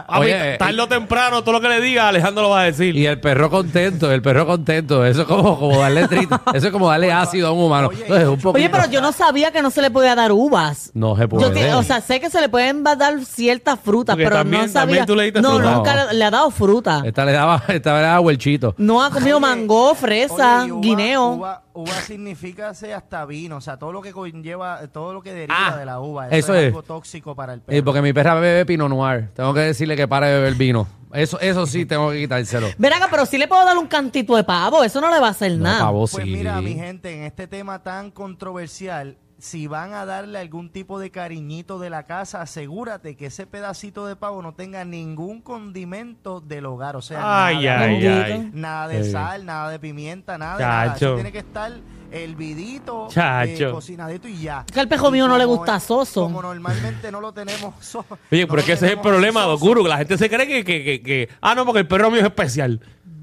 Javi, 0.08 0.26
Oye, 0.26 0.56
tarde 0.58 0.80
o 0.82 0.86
temprano, 0.86 1.40
todo 1.42 1.52
lo 1.54 1.60
que 1.62 1.68
le 1.70 1.80
diga, 1.80 2.08
Alejandro 2.08 2.42
lo 2.44 2.50
va 2.50 2.60
a 2.60 2.64
decir. 2.64 2.94
Y 2.94 3.06
el 3.06 3.18
perro 3.18 3.48
contento, 3.48 4.12
el 4.12 4.20
perro 4.20 4.46
contento. 4.46 5.04
Eso 5.06 5.22
es 5.22 5.26
como, 5.26 5.58
como 5.58 5.78
darle 5.80 6.06
trit, 6.06 6.30
eso 6.52 6.66
es 6.66 6.72
como 6.72 6.90
darle 6.90 7.10
ácido 7.12 7.48
a 7.48 7.52
un 7.52 7.60
humano. 7.64 7.88
Oye, 7.88 8.02
Entonces, 8.02 8.28
un 8.28 8.34
poquito- 8.38 8.50
Oye, 8.58 8.68
pero 8.68 8.90
yo 8.90 9.00
no 9.00 9.12
sabía 9.12 9.50
que 9.52 9.62
no 9.62 9.70
se 9.70 9.80
le 9.80 9.90
podía 9.90 10.14
dar 10.14 10.32
uvas. 10.32 10.90
No 10.92 11.16
se 11.16 11.22
Yo 11.22 11.28
puede. 11.30 11.50
te- 11.50 11.74
o 11.74 11.82
sea, 11.82 12.02
sé 12.02 12.20
que 12.20 12.28
se 12.28 12.40
le 12.42 12.50
pueden 12.50 12.84
dar 12.84 13.24
ciertas 13.24 13.80
frutas, 13.80 14.14
Porque 14.16 14.24
pero 14.24 14.36
también- 14.36 14.66
no 14.66 14.68
sabía. 14.68 15.06
tú 15.06 15.16
le 15.16 15.24
diste 15.24 15.40
no, 15.40 15.54
fruta. 15.56 15.70
nunca 15.76 15.94
No. 15.96 16.06
le, 16.12 16.14
le 16.18 16.24
ha 16.26 16.30
dado 16.30 16.50
fruta. 16.50 17.02
esta 17.04 17.24
le 17.24 17.32
daba, 17.32 17.62
esta 17.68 17.94
le 17.96 18.02
daba 18.02 18.20
huelchito. 18.20 18.74
No 18.76 19.02
ha 19.02 19.10
comido 19.10 19.40
mango, 19.40 19.94
fresa, 19.94 20.58
Oye, 20.58 20.68
y 20.68 20.70
uva- 20.72 20.80
guineo. 20.82 21.26
Uva, 21.30 21.62
uva 21.76 21.92
significa 22.06 22.70
hasta 22.70 23.24
vino, 23.26 23.56
o 23.58 23.60
sea, 23.60 23.78
todo 23.78 23.92
lo 23.92 24.02
que 24.02 24.12
conlleva, 24.12 24.80
todo 24.88 25.12
lo 25.14 25.22
que 25.22 25.32
deriva 25.32 25.68
Ah, 25.74 25.76
de 25.76 25.86
la 25.86 26.00
uva. 26.00 26.26
eso 26.28 26.36
Eso, 26.36 26.54
es. 26.54 26.60
es 26.62 26.66
algo 26.68 26.82
tóxico 26.82 27.34
para 27.36 27.52
el 27.54 27.60
perro. 27.60 27.78
Eh, 27.78 27.82
porque 27.82 28.02
mi 28.02 28.12
perra 28.12 28.34
bebe 28.34 28.66
Pinot 28.66 28.88
Noir. 28.88 29.28
Tengo 29.34 29.54
que 29.54 29.60
decirle 29.60 29.94
que 29.96 30.08
pare 30.08 30.26
de 30.28 30.34
beber 30.38 30.54
vino. 30.54 30.88
Eso, 31.12 31.38
eso 31.40 31.66
sí 31.66 31.86
tengo 31.86 32.10
que 32.10 32.18
quitárselo. 32.20 32.66
Ven 32.78 32.92
acá, 32.92 33.06
pero 33.10 33.24
sí 33.26 33.38
le 33.38 33.46
puedo 33.48 33.64
dar 33.64 33.78
un 33.78 33.86
cantito 33.86 34.34
de 34.36 34.44
pavo. 34.44 34.82
Eso 34.82 35.00
no 35.00 35.10
le 35.10 35.20
va 35.20 35.28
a 35.28 35.30
hacer 35.30 35.52
No, 35.52 35.64
nada. 35.64 35.78
pavo, 35.80 36.06
Pues 36.06 36.24
sí. 36.24 36.30
mira, 36.30 36.60
mi 36.60 36.74
gente, 36.74 37.14
en 37.16 37.22
este 37.24 37.46
tema 37.46 37.82
tan 37.82 38.10
controversial, 38.10 39.16
si 39.38 39.66
van 39.66 39.92
a 39.92 40.06
darle 40.06 40.38
algún 40.38 40.70
tipo 40.70 40.98
de 40.98 41.10
cariñito 41.10 41.78
de 41.78 41.90
la 41.90 42.04
casa, 42.06 42.40
asegúrate 42.40 43.16
que 43.16 43.26
ese 43.26 43.46
pedacito 43.46 44.06
de 44.06 44.16
pavo 44.16 44.40
no 44.40 44.54
tenga 44.54 44.84
ningún 44.84 45.42
condimento 45.42 46.40
del 46.40 46.64
hogar. 46.66 46.96
O 46.96 47.02
sea, 47.02 47.46
Ay, 47.46 47.64
nada, 47.66 47.80
ay, 47.82 47.90
Bendito. 48.02 48.24
ay. 48.24 48.50
nada 48.54 48.88
de 48.88 49.04
Sí. 49.04 49.12
sal, 49.12 49.44
nada 49.44 49.70
de 49.70 49.78
pimienta, 49.78 50.38
nada 50.38 50.56
de 50.56 50.64
nada. 50.64 50.96
Eso 50.96 51.14
tiene 51.14 51.32
que 51.32 51.38
estar 51.40 51.72
hervidito, 52.10 53.08
eh, 53.14 53.68
cocinadito 53.70 54.26
y 54.28 54.40
ya. 54.40 54.64
Que 54.72 54.80
al 54.80 54.88
pejo 54.88 55.10
mío 55.10 55.28
no 55.28 55.36
le 55.36 55.44
gusta 55.44 55.78
soso. 55.80 56.22
Como 56.22 56.40
normalmente 56.40 57.10
no 57.12 57.20
lo 57.20 57.32
tenemos 57.32 57.74
so- 57.84 58.04
Oye, 58.30 58.42
no 58.42 58.48
pero 58.48 58.60
es 58.60 58.64
que 58.66 58.72
ese 58.72 58.86
es 58.86 58.92
el 58.92 59.00
problema, 59.00 59.42
soso. 59.44 59.74
Que 59.82 59.88
la 59.88 59.98
gente 59.98 60.16
se 60.16 60.30
cree 60.30 60.46
que, 60.46 60.64
que, 60.64 60.82
que, 60.84 61.02
que- 61.02 61.28
ah, 61.40 61.54
no, 61.54 61.64
porque 61.64 61.80
el 61.80 61.88
perro 61.88 62.10
mío 62.10 62.20
es 62.20 62.26
especial. 62.26 62.80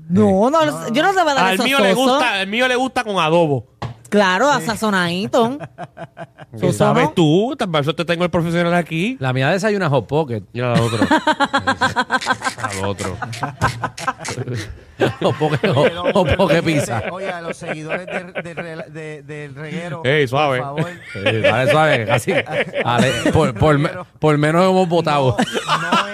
No, 0.09 0.49
no, 0.51 0.91
yo 0.91 1.01
no 1.01 1.13
te 1.13 1.23
voy 1.23 1.31
a 1.31 1.33
dar 1.33 1.45
Al 1.45 1.57
mío 1.59 1.79
le 1.79 1.93
gusta, 1.93 2.33
al 2.41 2.47
mío 2.47 2.67
le 2.67 2.75
gusta 2.75 3.03
con 3.03 3.17
adobo. 3.17 3.67
Claro, 4.13 4.51
asazonadito. 4.51 5.57
¿Qué 6.51 6.59
Soso 6.59 6.73
sabes 6.73 7.15
tú? 7.15 7.55
Para 7.57 7.79
eso 7.79 7.95
te 7.95 8.05
tengo 8.05 8.23
el 8.23 8.29
profesional 8.29 8.75
aquí. 8.75 9.17
La 9.19 9.33
mía 9.33 9.49
desayuna 9.49 9.89
Hot 9.89 10.05
Pocket. 10.05 10.43
Y 10.53 10.59
al 10.61 10.79
otro. 10.79 10.99
al 12.61 12.85
otro. 12.85 13.17
Hot 15.21 15.35
Pocket, 15.39 15.67
Hot- 15.73 16.13
Hot 16.13 16.35
Pocket 16.35 16.61
pizza. 16.61 17.03
Oye, 17.11 17.31
a 17.31 17.41
los 17.41 17.57
seguidores 17.57 18.05
del, 18.05 18.33
de- 18.93 19.23
del 19.23 19.55
reguero, 19.55 20.01
Ey, 20.05 20.27
suave. 20.27 20.59
por 20.59 20.67
favor, 20.67 20.91
vale, 21.51 21.71
suave, 21.71 22.05
casi. 22.05 22.33
Vale, 22.85 23.11
por, 23.33 23.53
por, 23.55 24.05
por 24.19 24.37
menos 24.37 24.63
hemos 24.69 24.87
votado. 24.87 25.35
No, 25.65 25.81
no 25.81 26.07
es- 26.07 26.13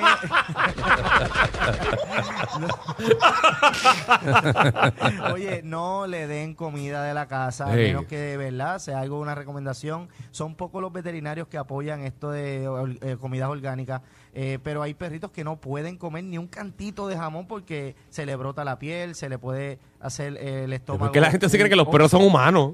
Oye, 5.34 5.62
no 5.64 6.08
le 6.08 6.28
den 6.28 6.54
comida 6.56 7.04
de 7.04 7.14
la 7.14 7.28
casa, 7.28 7.66
a 7.66 7.72
menos 7.88 8.06
que 8.06 8.18
de 8.18 8.38
verdad 8.38 8.80
sea 8.80 9.00
algo 9.00 9.20
una 9.20 9.36
recomendación. 9.36 10.10
Son 10.32 10.56
pocos 10.56 10.82
los 10.82 10.92
veterinarios 10.94 11.48
que 11.48 11.58
apoyan 11.58 12.02
esto 12.02 12.32
de 12.32 12.68
or- 12.68 12.98
eh, 13.02 13.18
comidas 13.20 13.50
orgánicas, 13.50 14.02
eh, 14.34 14.60
pero 14.64 14.82
hay 14.82 14.94
perritos 14.94 15.32
que 15.32 15.44
no 15.44 15.58
pueden 15.58 15.98
comer 15.98 16.24
ni 16.24 16.38
un 16.38 16.48
cantito 16.48 17.08
de 17.08 17.18
jamón 17.18 17.48
porque 17.48 17.96
se 18.10 18.26
le 18.26 18.36
brota 18.36 18.64
la 18.64 18.80
piel, 18.80 19.16
se 19.16 19.30
le 19.30 19.38
puede 19.38 19.80
hacer 20.00 20.38
eh, 20.38 20.64
el 20.66 20.74
estómago. 20.74 21.06
Porque 21.06 21.22
la 21.22 21.32
gente 21.32 21.50
se 21.50 21.58
cree 21.58 21.70
que 21.70 21.76
los 21.76 21.88
perros 21.88 22.12
son 22.12 22.22
humanos. 22.24 22.74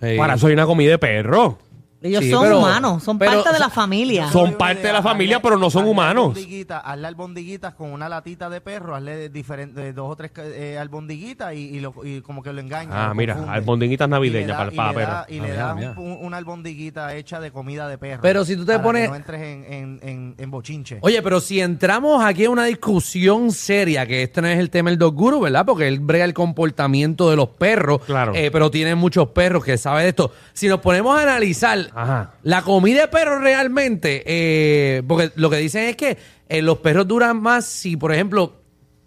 Sí. 0.00 0.16
Para 0.18 0.34
eso 0.34 0.48
hay 0.48 0.52
una 0.54 0.66
comida 0.66 0.90
de 0.90 0.98
perro. 0.98 1.58
Ellos 2.04 2.22
Sí, 2.22 2.30
son 2.30 2.42
pero- 2.42 2.58
humanos, 2.58 3.02
son 3.02 3.18
pero- 3.18 3.32
parte 3.32 3.52
de 3.54 3.58
la 3.58 3.70
familia. 3.70 4.28
Son 4.30 4.52
parte 4.58 4.82
de 4.86 4.92
la 4.92 4.98
hazle- 5.00 5.02
familia, 5.02 5.40
pero 5.40 5.56
no 5.56 5.70
son 5.70 5.80
hazle 5.84 5.90
humanos. 5.90 6.24
albondiguitas, 6.26 6.82
hazle 6.84 7.06
albondiguitas 7.06 7.74
con 7.74 7.92
una 7.92 8.10
latita 8.10 8.50
de 8.50 8.60
perro, 8.60 8.94
hazle 8.94 9.30
diferentes, 9.30 9.94
dos 9.94 10.12
o 10.12 10.14
tres 10.14 10.30
eh, 10.36 10.76
albondiguitas 10.78 11.54
y, 11.54 11.60
y, 11.76 11.80
lo- 11.80 11.94
y 12.04 12.20
como 12.20 12.42
que 12.42 12.52
lo 12.52 12.60
engaña. 12.60 12.90
Ah, 13.06 13.08
lo 13.08 13.14
mira, 13.14 13.34
confunde. 13.36 13.56
albondiguitas 13.56 14.06
Y 14.06 14.08
le 14.10 14.10
navideñas 14.16 14.48
da- 14.48 14.56
para, 14.58 14.72
y 14.72 14.76
para 14.76 14.92
le 14.92 15.00
da- 15.00 15.24
perro. 15.26 15.34
Y 15.34 15.38
Ah, 15.38 15.42
le 15.74 15.74
mira, 15.80 15.90
un- 15.96 16.06
un- 16.12 16.26
una 16.26 16.36
albondiguita 16.36 17.14
hecha 17.14 17.40
de 17.40 17.50
comida 17.50 17.88
de 17.88 17.96
perro. 17.96 18.20
Pero 18.20 18.44
si 18.44 18.54
tú 18.54 18.66
te 18.66 18.72
para 18.72 18.78
que 18.80 18.84
pones- 18.84 19.08
no 19.08 19.16
entres 19.16 19.40
en, 19.40 19.64
en, 19.72 20.00
en, 20.02 20.34
en 20.36 20.50
bochinche. 20.50 20.98
Oye, 21.00 21.22
pero 21.22 21.40
si 21.40 21.60
entramos 21.62 22.22
aquí 22.22 22.44
en 22.44 22.50
una 22.50 22.64
discusión 22.66 23.50
seria, 23.50 24.06
que 24.06 24.24
este 24.24 24.42
no 24.42 24.48
es 24.48 24.58
el 24.58 24.68
tema 24.68 24.90
del 24.90 24.98
Dog 24.98 25.14
Guru, 25.14 25.40
¿verdad? 25.40 25.64
Porque 25.64 25.88
él 25.88 26.00
brega 26.00 26.26
el 26.26 26.34
comportamiento 26.34 27.30
de 27.30 27.36
los 27.36 27.48
perros, 27.48 28.02
Claro. 28.04 28.32
eh, 28.34 28.50
pero 28.52 28.70
tiene 28.70 28.94
muchos 28.94 29.28
perros 29.30 29.64
que 29.64 29.78
saben 29.78 30.02
de 30.02 30.08
esto. 30.10 30.32
Si 30.52 30.68
nos 30.68 30.80
ponemos 30.80 31.18
a 31.18 31.22
analizar 31.22 31.93
Ajá. 31.94 32.34
la 32.42 32.62
comida 32.62 33.02
de 33.02 33.08
perros 33.08 33.40
realmente, 33.40 34.24
eh, 34.26 35.02
porque 35.06 35.30
lo 35.36 35.48
que 35.48 35.58
dicen 35.58 35.84
es 35.84 35.96
que 35.96 36.18
eh, 36.48 36.60
los 36.60 36.78
perros 36.78 37.06
duran 37.06 37.40
más 37.40 37.64
si, 37.64 37.96
por 37.96 38.12
ejemplo, 38.12 38.60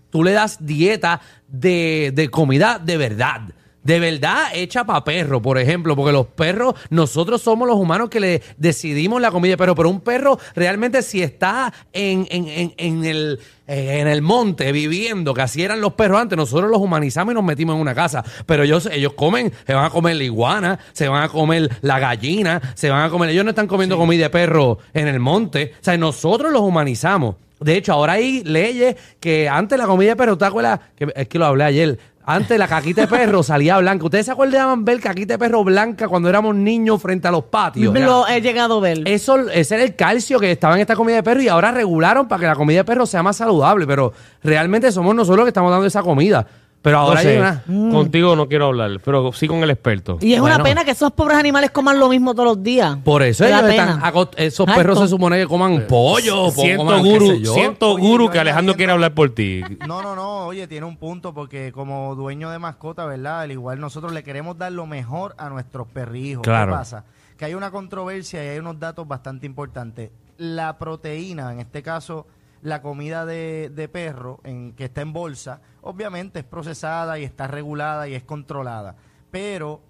tú 0.10 0.24
le 0.24 0.32
das 0.32 0.65
dieta 0.65 1.22
de, 1.48 2.12
de 2.13 2.29
comida 2.29 2.79
de 2.79 2.98
verdad. 2.98 3.41
De 3.88 4.01
verdad 4.01 4.50
hecha 4.53 4.84
para 4.84 5.06
perro, 5.06 5.41
por 5.41 5.58
ejemplo, 5.58 5.96
porque 5.96 6.12
los 6.12 6.27
perros, 6.27 6.75
nosotros 6.89 7.41
somos 7.41 7.70
los 7.70 7.77
humanos 7.77 8.10
que 8.10 8.20
le 8.20 8.41
decidimos 8.58 9.22
la 9.22 9.32
comida 9.32 9.51
de 9.51 9.58
perro, 9.58 9.75
pero 9.75 9.89
un 9.89 10.01
perro 10.01 10.38
realmente 10.56 11.01
si 11.01 11.24
está 11.24 11.74
en, 11.94 12.27
en, 12.29 12.50
en, 12.50 12.74
en 12.75 13.06
el 13.06 13.39
eh, 13.65 14.00
en 14.01 14.10
el 14.10 14.22
monte 14.22 14.74
viviendo, 14.74 15.34
que 15.34 15.41
así 15.41 15.63
eran 15.63 15.79
los 15.79 15.94
perros 15.94 16.20
antes, 16.20 16.38
nosotros 16.38 16.70
los 16.70 16.82
humanizamos 16.82 17.32
y 17.32 17.36
nos 17.36 17.46
metimos 17.46 17.75
en 17.75 17.82
una 17.82 17.96
casa. 17.96 18.25
Pero 18.46 18.63
ellos, 18.63 18.89
ellos 18.91 19.13
comen, 19.13 19.53
se 19.65 19.74
van 19.74 19.86
a 19.86 19.89
comer 19.89 20.17
la 20.17 20.24
iguana, 20.25 20.79
se 20.91 21.08
van 21.08 21.24
a 21.24 21.29
comer 21.29 21.70
la 21.82 21.98
gallina, 21.98 22.62
se 22.75 22.89
van 22.89 23.03
a 23.03 23.10
comer. 23.10 23.29
Ellos 23.29 23.46
no 23.46 23.51
están 23.51 23.67
comiendo 23.67 23.98
comida 23.98 24.24
de 24.24 24.29
perro 24.29 24.79
en 24.94 25.08
el 25.08 25.22
monte. 25.22 25.75
O 25.79 25.84
sea, 25.84 25.98
nosotros 25.98 26.51
los 26.51 26.62
humanizamos. 26.62 27.36
De 27.60 27.75
hecho, 27.75 27.94
ahora 27.94 28.13
hay 28.13 28.44
leyes 28.44 28.96
que 29.20 29.50
antes 29.50 29.77
la 29.77 29.88
comida 29.88 30.10
de 30.10 30.15
perro, 30.17 30.38
¿te 30.38 30.46
acuerdas? 30.46 30.79
Que, 30.96 31.12
es 31.15 31.27
que 31.27 31.39
lo 31.39 31.46
hablé 31.46 31.63
ayer. 31.63 32.00
Antes 32.29 32.60
la 32.60 32.67
caquita 32.67 33.00
de 33.00 33.07
perro 33.07 33.41
salía 33.41 33.77
blanca. 33.77 34.03
¿Ustedes 34.03 34.25
se 34.25 34.34
acuerdan 34.34 34.84
ver 34.84 35.00
caquita 35.00 35.36
de 35.36 35.38
perro 35.39 35.63
blanca 35.63 36.10
cuando 36.10 36.27
éramos 36.27 36.53
niños 36.55 37.01
frente 37.01 37.25
a 37.29 37.31
los 37.31 37.46
patios? 37.46 37.98
Lo 37.98 38.27
he 38.27 38.41
llegado 38.41 38.79
a 38.79 38.81
ver. 38.81 39.03
Eso, 39.05 39.48
ese 39.50 39.75
era 39.75 39.86
el 39.86 39.96
calcio 39.96 40.38
que 40.38 40.51
estaba 40.51 40.75
en 40.75 40.81
esta 40.81 40.98
comida 40.98 41.15
de 41.15 41.24
perro 41.24 41.41
y 41.41 41.48
ahora 41.48 41.72
regularon 41.72 42.27
para 42.27 42.41
que 42.41 42.48
la 42.48 42.55
comida 42.55 42.79
de 42.79 42.84
perro 42.84 43.05
sea 43.05 43.24
más 43.24 43.38
saludable, 43.38 43.88
pero 43.88 44.12
realmente 44.43 44.91
somos 44.91 45.15
nosotros 45.15 45.38
los 45.38 45.46
que 45.46 45.51
estamos 45.51 45.72
dando 45.72 45.88
esa 45.88 46.03
comida. 46.03 46.46
Pero 46.81 47.00
ahora 47.00 47.15
No 47.15 47.22
sé, 47.22 47.29
hay 47.31 47.38
una... 47.38 47.91
Contigo 47.91 48.36
no 48.36 48.48
quiero 48.48 48.67
hablar, 48.67 49.01
pero 49.03 49.34
sí 49.34 49.48
con 49.48 49.57
el 49.63 49.69
experto. 49.72 50.19
Y 50.22 50.34
es 50.34 50.39
Bueno. 50.39 50.55
una 50.55 50.63
pena 50.63 50.86
que 50.86 50.91
esos 50.91 51.12
pobres 51.12 51.38
animales 51.38 51.72
coman 51.72 52.00
lo 52.00 52.07
mismo 52.07 52.34
todos 52.34 52.46
los 52.55 52.63
días. 52.63 52.98
Por 53.03 53.24
eso 53.24 53.43
Me 53.43 53.50
da 53.50 53.60
ellos 53.60 53.72
pena. 53.72 53.84
están 53.93 54.03
aco- 54.05 54.29
esos 54.38 54.65
perros 54.67 55.00
se 55.00 55.07
supone 55.10 55.38
que 55.38 55.48
coman 55.48 55.86
pollo, 55.88 56.46
po- 56.46 56.51
Siento, 56.51 56.86
coman 56.86 57.03
qué 57.03 57.10
guru, 57.13 57.27
sé 57.27 57.41
yo. 57.41 57.53
siento 57.53 57.91
Oye, 57.93 58.07
guru 58.07 58.25
yo 58.25 58.31
que 58.31 58.39
Alejandro 58.39 58.75
quiere 58.75 58.91
hablar 58.93 59.13
por 59.13 59.29
ti. 59.31 59.62
No, 59.88 60.01
no, 60.01 60.15
no, 60.15 60.46
oye, 60.46 60.67
tiene 60.67 60.86
un 60.86 60.96
punto 60.98 61.34
porque 61.34 61.72
como 61.74 62.15
dueño 62.15 62.51
de 62.51 62.60
mascota, 62.60 63.05
¿verdad? 63.05 63.41
Al 63.41 63.51
igual 63.51 63.79
nosotros 63.81 64.13
le 64.13 64.24
queremos 64.24 64.57
dar 64.57 64.72
lo 64.72 64.86
mejor 64.86 65.36
a 65.38 65.50
nuestros 65.50 65.88
perrijos. 65.88 66.43
Claro. 66.43 66.72
¿Qué 66.72 66.77
pasa? 66.77 67.03
Que 67.38 67.46
hay 67.46 67.53
una 67.53 67.69
controversia 67.72 68.43
y 68.46 68.48
hay 68.50 68.60
unos 68.60 68.79
datos 68.79 69.05
bastante 69.07 69.46
importantes. 69.46 70.10
La 70.38 70.77
proteína, 70.77 71.51
en 71.51 71.60
este 71.60 71.81
caso 71.84 72.27
la 72.62 72.82
comida 72.82 73.26
de, 73.26 73.72
de 73.74 73.88
perro 73.88 74.40
en, 74.44 74.74
que 74.74 74.86
está 74.86 75.02
en 75.02 75.14
bolsa, 75.14 75.62
obviamente 75.82 76.40
es 76.40 76.46
procesada 76.46 77.20
y 77.20 77.24
está 77.24 77.48
regulada 77.48 78.08
y 78.08 78.16
es 78.16 78.24
controlada. 78.24 78.96
Pero 79.32 79.82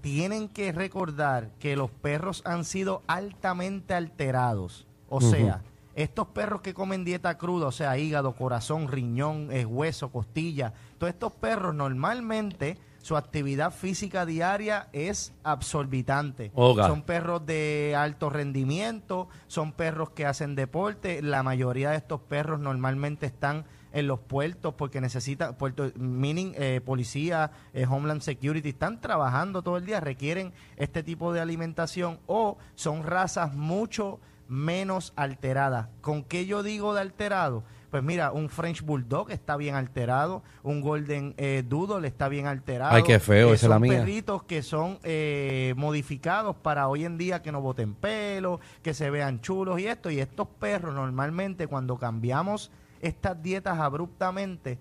tienen 0.00 0.48
que 0.48 0.72
recordar 0.72 1.50
que 1.58 1.76
los 1.76 1.90
perros 1.90 2.42
han 2.44 2.64
sido 2.64 3.02
altamente 3.06 3.94
alterados. 3.94 4.86
O 5.08 5.20
sea, 5.20 5.62
estos 5.98 6.28
perros 6.28 6.60
que 6.60 6.74
comen 6.74 7.04
dieta 7.04 7.36
cruda, 7.36 7.66
o 7.66 7.72
sea, 7.72 7.98
hígado, 7.98 8.36
corazón, 8.36 8.86
riñón, 8.86 9.48
eh, 9.50 9.64
hueso, 9.64 10.12
costilla, 10.12 10.72
todos 10.96 11.12
estos 11.12 11.32
perros 11.32 11.74
normalmente 11.74 12.78
su 13.02 13.16
actividad 13.16 13.72
física 13.72 14.24
diaria 14.24 14.88
es 14.92 15.32
absorbitante. 15.42 16.52
Oga. 16.54 16.86
Son 16.86 17.02
perros 17.02 17.44
de 17.46 17.94
alto 17.96 18.30
rendimiento, 18.30 19.28
son 19.48 19.72
perros 19.72 20.10
que 20.10 20.24
hacen 20.24 20.54
deporte. 20.54 21.20
La 21.20 21.42
mayoría 21.42 21.90
de 21.90 21.96
estos 21.96 22.20
perros 22.20 22.60
normalmente 22.60 23.26
están 23.26 23.64
en 23.92 24.06
los 24.06 24.20
puertos 24.20 24.74
porque 24.74 25.00
necesitan, 25.00 25.54
puerto, 25.54 25.90
meaning, 25.96 26.52
eh, 26.56 26.80
policía, 26.84 27.50
eh, 27.72 27.86
Homeland 27.88 28.20
Security, 28.20 28.68
están 28.68 29.00
trabajando 29.00 29.62
todo 29.62 29.78
el 29.78 29.86
día, 29.86 29.98
requieren 29.98 30.52
este 30.76 31.02
tipo 31.02 31.32
de 31.32 31.40
alimentación 31.40 32.20
o 32.26 32.58
son 32.74 33.02
razas 33.02 33.54
mucho 33.54 34.20
menos 34.48 35.12
alteradas. 35.14 35.88
¿Con 36.00 36.24
qué 36.24 36.46
yo 36.46 36.62
digo 36.62 36.94
de 36.94 37.02
alterado? 37.02 37.62
Pues 37.90 38.02
mira, 38.02 38.32
un 38.32 38.50
French 38.50 38.82
Bulldog 38.82 39.30
está 39.30 39.56
bien 39.56 39.74
alterado, 39.74 40.42
un 40.62 40.82
Golden 40.82 41.34
eh, 41.38 41.62
Doodle 41.66 42.06
está 42.06 42.28
bien 42.28 42.46
alterado. 42.46 42.94
Ay, 42.94 43.02
qué 43.02 43.18
feo, 43.18 43.54
esa 43.54 43.66
es 43.66 43.70
la 43.70 43.76
son 43.76 43.82
mía. 43.82 43.98
perritos 44.00 44.42
que 44.42 44.62
son 44.62 44.98
eh, 45.04 45.72
modificados 45.76 46.56
para 46.56 46.88
hoy 46.88 47.06
en 47.06 47.16
día 47.16 47.40
que 47.40 47.50
no 47.50 47.62
boten 47.62 47.94
pelo, 47.94 48.60
que 48.82 48.92
se 48.92 49.08
vean 49.08 49.40
chulos 49.40 49.80
y 49.80 49.86
esto. 49.86 50.10
Y 50.10 50.20
estos 50.20 50.48
perros 50.58 50.94
normalmente 50.94 51.66
cuando 51.66 51.96
cambiamos 51.96 52.70
estas 53.00 53.42
dietas 53.42 53.78
abruptamente 53.78 54.78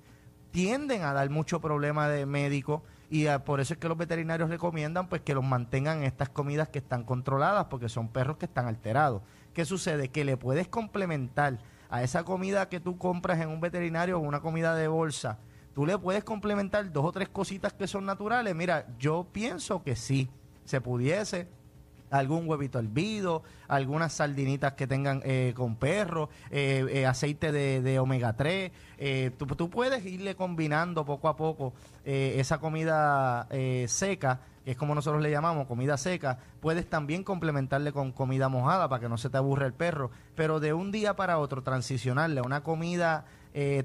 tienden 0.51 1.03
a 1.03 1.13
dar 1.13 1.29
mucho 1.29 1.61
problema 1.61 2.09
de 2.09 2.25
médico 2.25 2.83
y 3.09 3.27
ah, 3.27 3.43
por 3.45 3.59
eso 3.59 3.73
es 3.73 3.79
que 3.79 3.87
los 3.87 3.97
veterinarios 3.97 4.49
recomiendan 4.49 5.07
pues 5.07 5.21
que 5.21 5.33
los 5.33 5.43
mantengan 5.43 5.99
en 5.99 6.03
estas 6.03 6.29
comidas 6.29 6.69
que 6.69 6.79
están 6.79 7.03
controladas 7.03 7.65
porque 7.65 7.89
son 7.89 8.09
perros 8.09 8.37
que 8.37 8.45
están 8.45 8.67
alterados. 8.67 9.21
¿Qué 9.53 9.65
sucede? 9.65 10.09
Que 10.09 10.25
le 10.25 10.37
puedes 10.37 10.67
complementar 10.67 11.59
a 11.89 12.03
esa 12.03 12.23
comida 12.23 12.67
que 12.69 12.79
tú 12.79 12.97
compras 12.97 13.39
en 13.39 13.49
un 13.49 13.61
veterinario 13.61 14.17
o 14.17 14.21
una 14.21 14.41
comida 14.41 14.75
de 14.75 14.87
bolsa, 14.87 15.39
tú 15.73 15.85
le 15.85 15.97
puedes 15.97 16.23
complementar 16.23 16.91
dos 16.91 17.05
o 17.05 17.11
tres 17.11 17.29
cositas 17.29 17.73
que 17.73 17.87
son 17.87 18.05
naturales. 18.05 18.53
Mira, 18.53 18.87
yo 18.99 19.27
pienso 19.31 19.83
que 19.83 19.95
sí, 19.95 20.29
se 20.65 20.81
pudiese 20.81 21.47
algún 22.09 22.47
huevito 22.47 22.79
hervido, 22.79 23.43
algunas 23.67 24.13
sardinitas 24.13 24.73
que 24.73 24.87
tengan 24.87 25.21
eh, 25.25 25.53
con 25.55 25.75
perro, 25.75 26.29
eh, 26.51 26.85
eh, 26.89 27.05
aceite 27.05 27.51
de, 27.51 27.99
omega 27.99 28.33
3. 28.33 28.71
eh, 28.97 29.31
tú, 29.37 29.45
tú 29.47 29.69
puedes 29.69 30.05
irle 30.05 30.35
combinando 30.35 31.05
poco 31.05 31.27
a 31.27 31.35
poco 31.35 31.73
esa 32.05 32.59
comida 32.59 33.49
seca, 33.87 34.39
que 34.63 34.71
es 34.71 34.77
como 34.77 34.95
nosotros 34.95 35.21
le 35.21 35.29
llamamos, 35.29 35.67
comida 35.67 35.97
seca. 35.97 36.39
Puedes 36.61 36.89
también 36.89 37.25
complementarle 37.25 37.91
con 37.91 38.13
comida 38.13 38.47
mojada 38.47 38.87
para 38.87 39.01
que 39.01 39.09
no 39.09 39.17
se 39.17 39.29
te 39.29 39.35
aburra 39.35 39.65
el 39.65 39.73
perro. 39.73 40.09
Pero 40.33 40.61
de 40.61 40.71
un 40.71 40.93
día 40.93 41.17
para 41.17 41.37
otro, 41.37 41.63
transicionarle 41.63 42.39
a 42.39 42.43
una 42.43 42.63
comida 42.63 43.25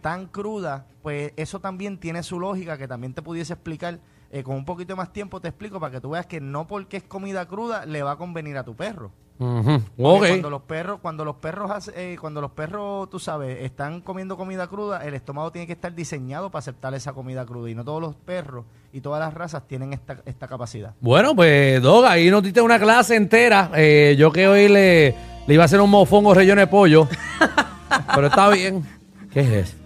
tan 0.02 0.26
cruda, 0.26 0.86
pues 1.02 1.32
eso 1.34 1.58
también 1.58 1.98
tiene 1.98 2.22
su 2.22 2.38
lógica 2.38 2.78
que 2.78 2.86
también 2.86 3.12
te 3.12 3.22
pudiese 3.22 3.54
explicar 3.54 3.98
eh, 4.32 4.42
con 4.42 4.56
un 4.56 4.64
poquito 4.64 4.96
más 4.96 5.12
tiempo 5.12 5.40
te 5.40 5.48
explico 5.48 5.78
para 5.78 5.92
que 5.92 6.00
tú 6.00 6.10
veas 6.10 6.26
que 6.26 6.40
no 6.40 6.66
porque 6.66 6.96
es 6.96 7.02
comida 7.04 7.46
cruda 7.46 7.86
le 7.86 8.02
va 8.02 8.12
a 8.12 8.16
convenir 8.16 8.56
a 8.56 8.64
tu 8.64 8.74
perro. 8.74 9.12
Ujú. 9.38 9.80
Porque 9.96 10.02
Ok. 10.02 10.28
Cuando 10.28 10.50
los 10.50 10.62
perros, 10.62 10.98
cuando 11.02 11.24
los 11.24 11.36
perros, 11.36 11.70
hace- 11.70 11.92
eh, 12.12 12.16
cuando 12.20 12.40
los 12.40 12.52
perros, 12.52 13.10
tú 13.10 13.18
sabes, 13.18 13.58
están 13.62 14.00
comiendo 14.00 14.36
comida 14.36 14.68
cruda, 14.68 15.04
el 15.04 15.14
estómago 15.14 15.50
tiene 15.50 15.66
que 15.66 15.72
estar 15.72 15.92
diseñado 15.94 16.50
para 16.50 16.60
aceptar 16.60 16.94
esa 16.94 17.12
comida 17.12 17.44
cruda 17.44 17.68
y 17.70 17.74
no 17.74 17.84
todos 17.84 18.00
los 18.00 18.14
perros 18.14 18.64
y 18.92 19.00
todas 19.00 19.20
las 19.20 19.34
razas 19.34 19.66
tienen 19.66 19.92
esta, 19.92 20.18
esta 20.26 20.46
capacidad. 20.46 20.94
Bueno, 21.00 21.34
pues, 21.34 21.82
Dog, 21.82 22.04
ahí 22.06 22.30
nos 22.30 22.42
diste 22.42 22.60
una 22.60 22.78
clase 22.78 23.16
entera. 23.16 23.70
Eh, 23.74 24.14
yo 24.18 24.30
que 24.30 24.46
hoy 24.46 24.68
le, 24.68 25.14
le 25.46 25.54
iba 25.54 25.64
a 25.64 25.66
hacer 25.66 25.80
un 25.80 25.90
mofongo 25.90 26.34
relleno 26.34 26.60
de 26.60 26.66
pollo. 26.68 27.08
pero 28.14 28.28
está 28.28 28.48
bien. 28.50 28.84
¿Qué 29.32 29.40
es 29.40 29.48
eso? 29.70 29.76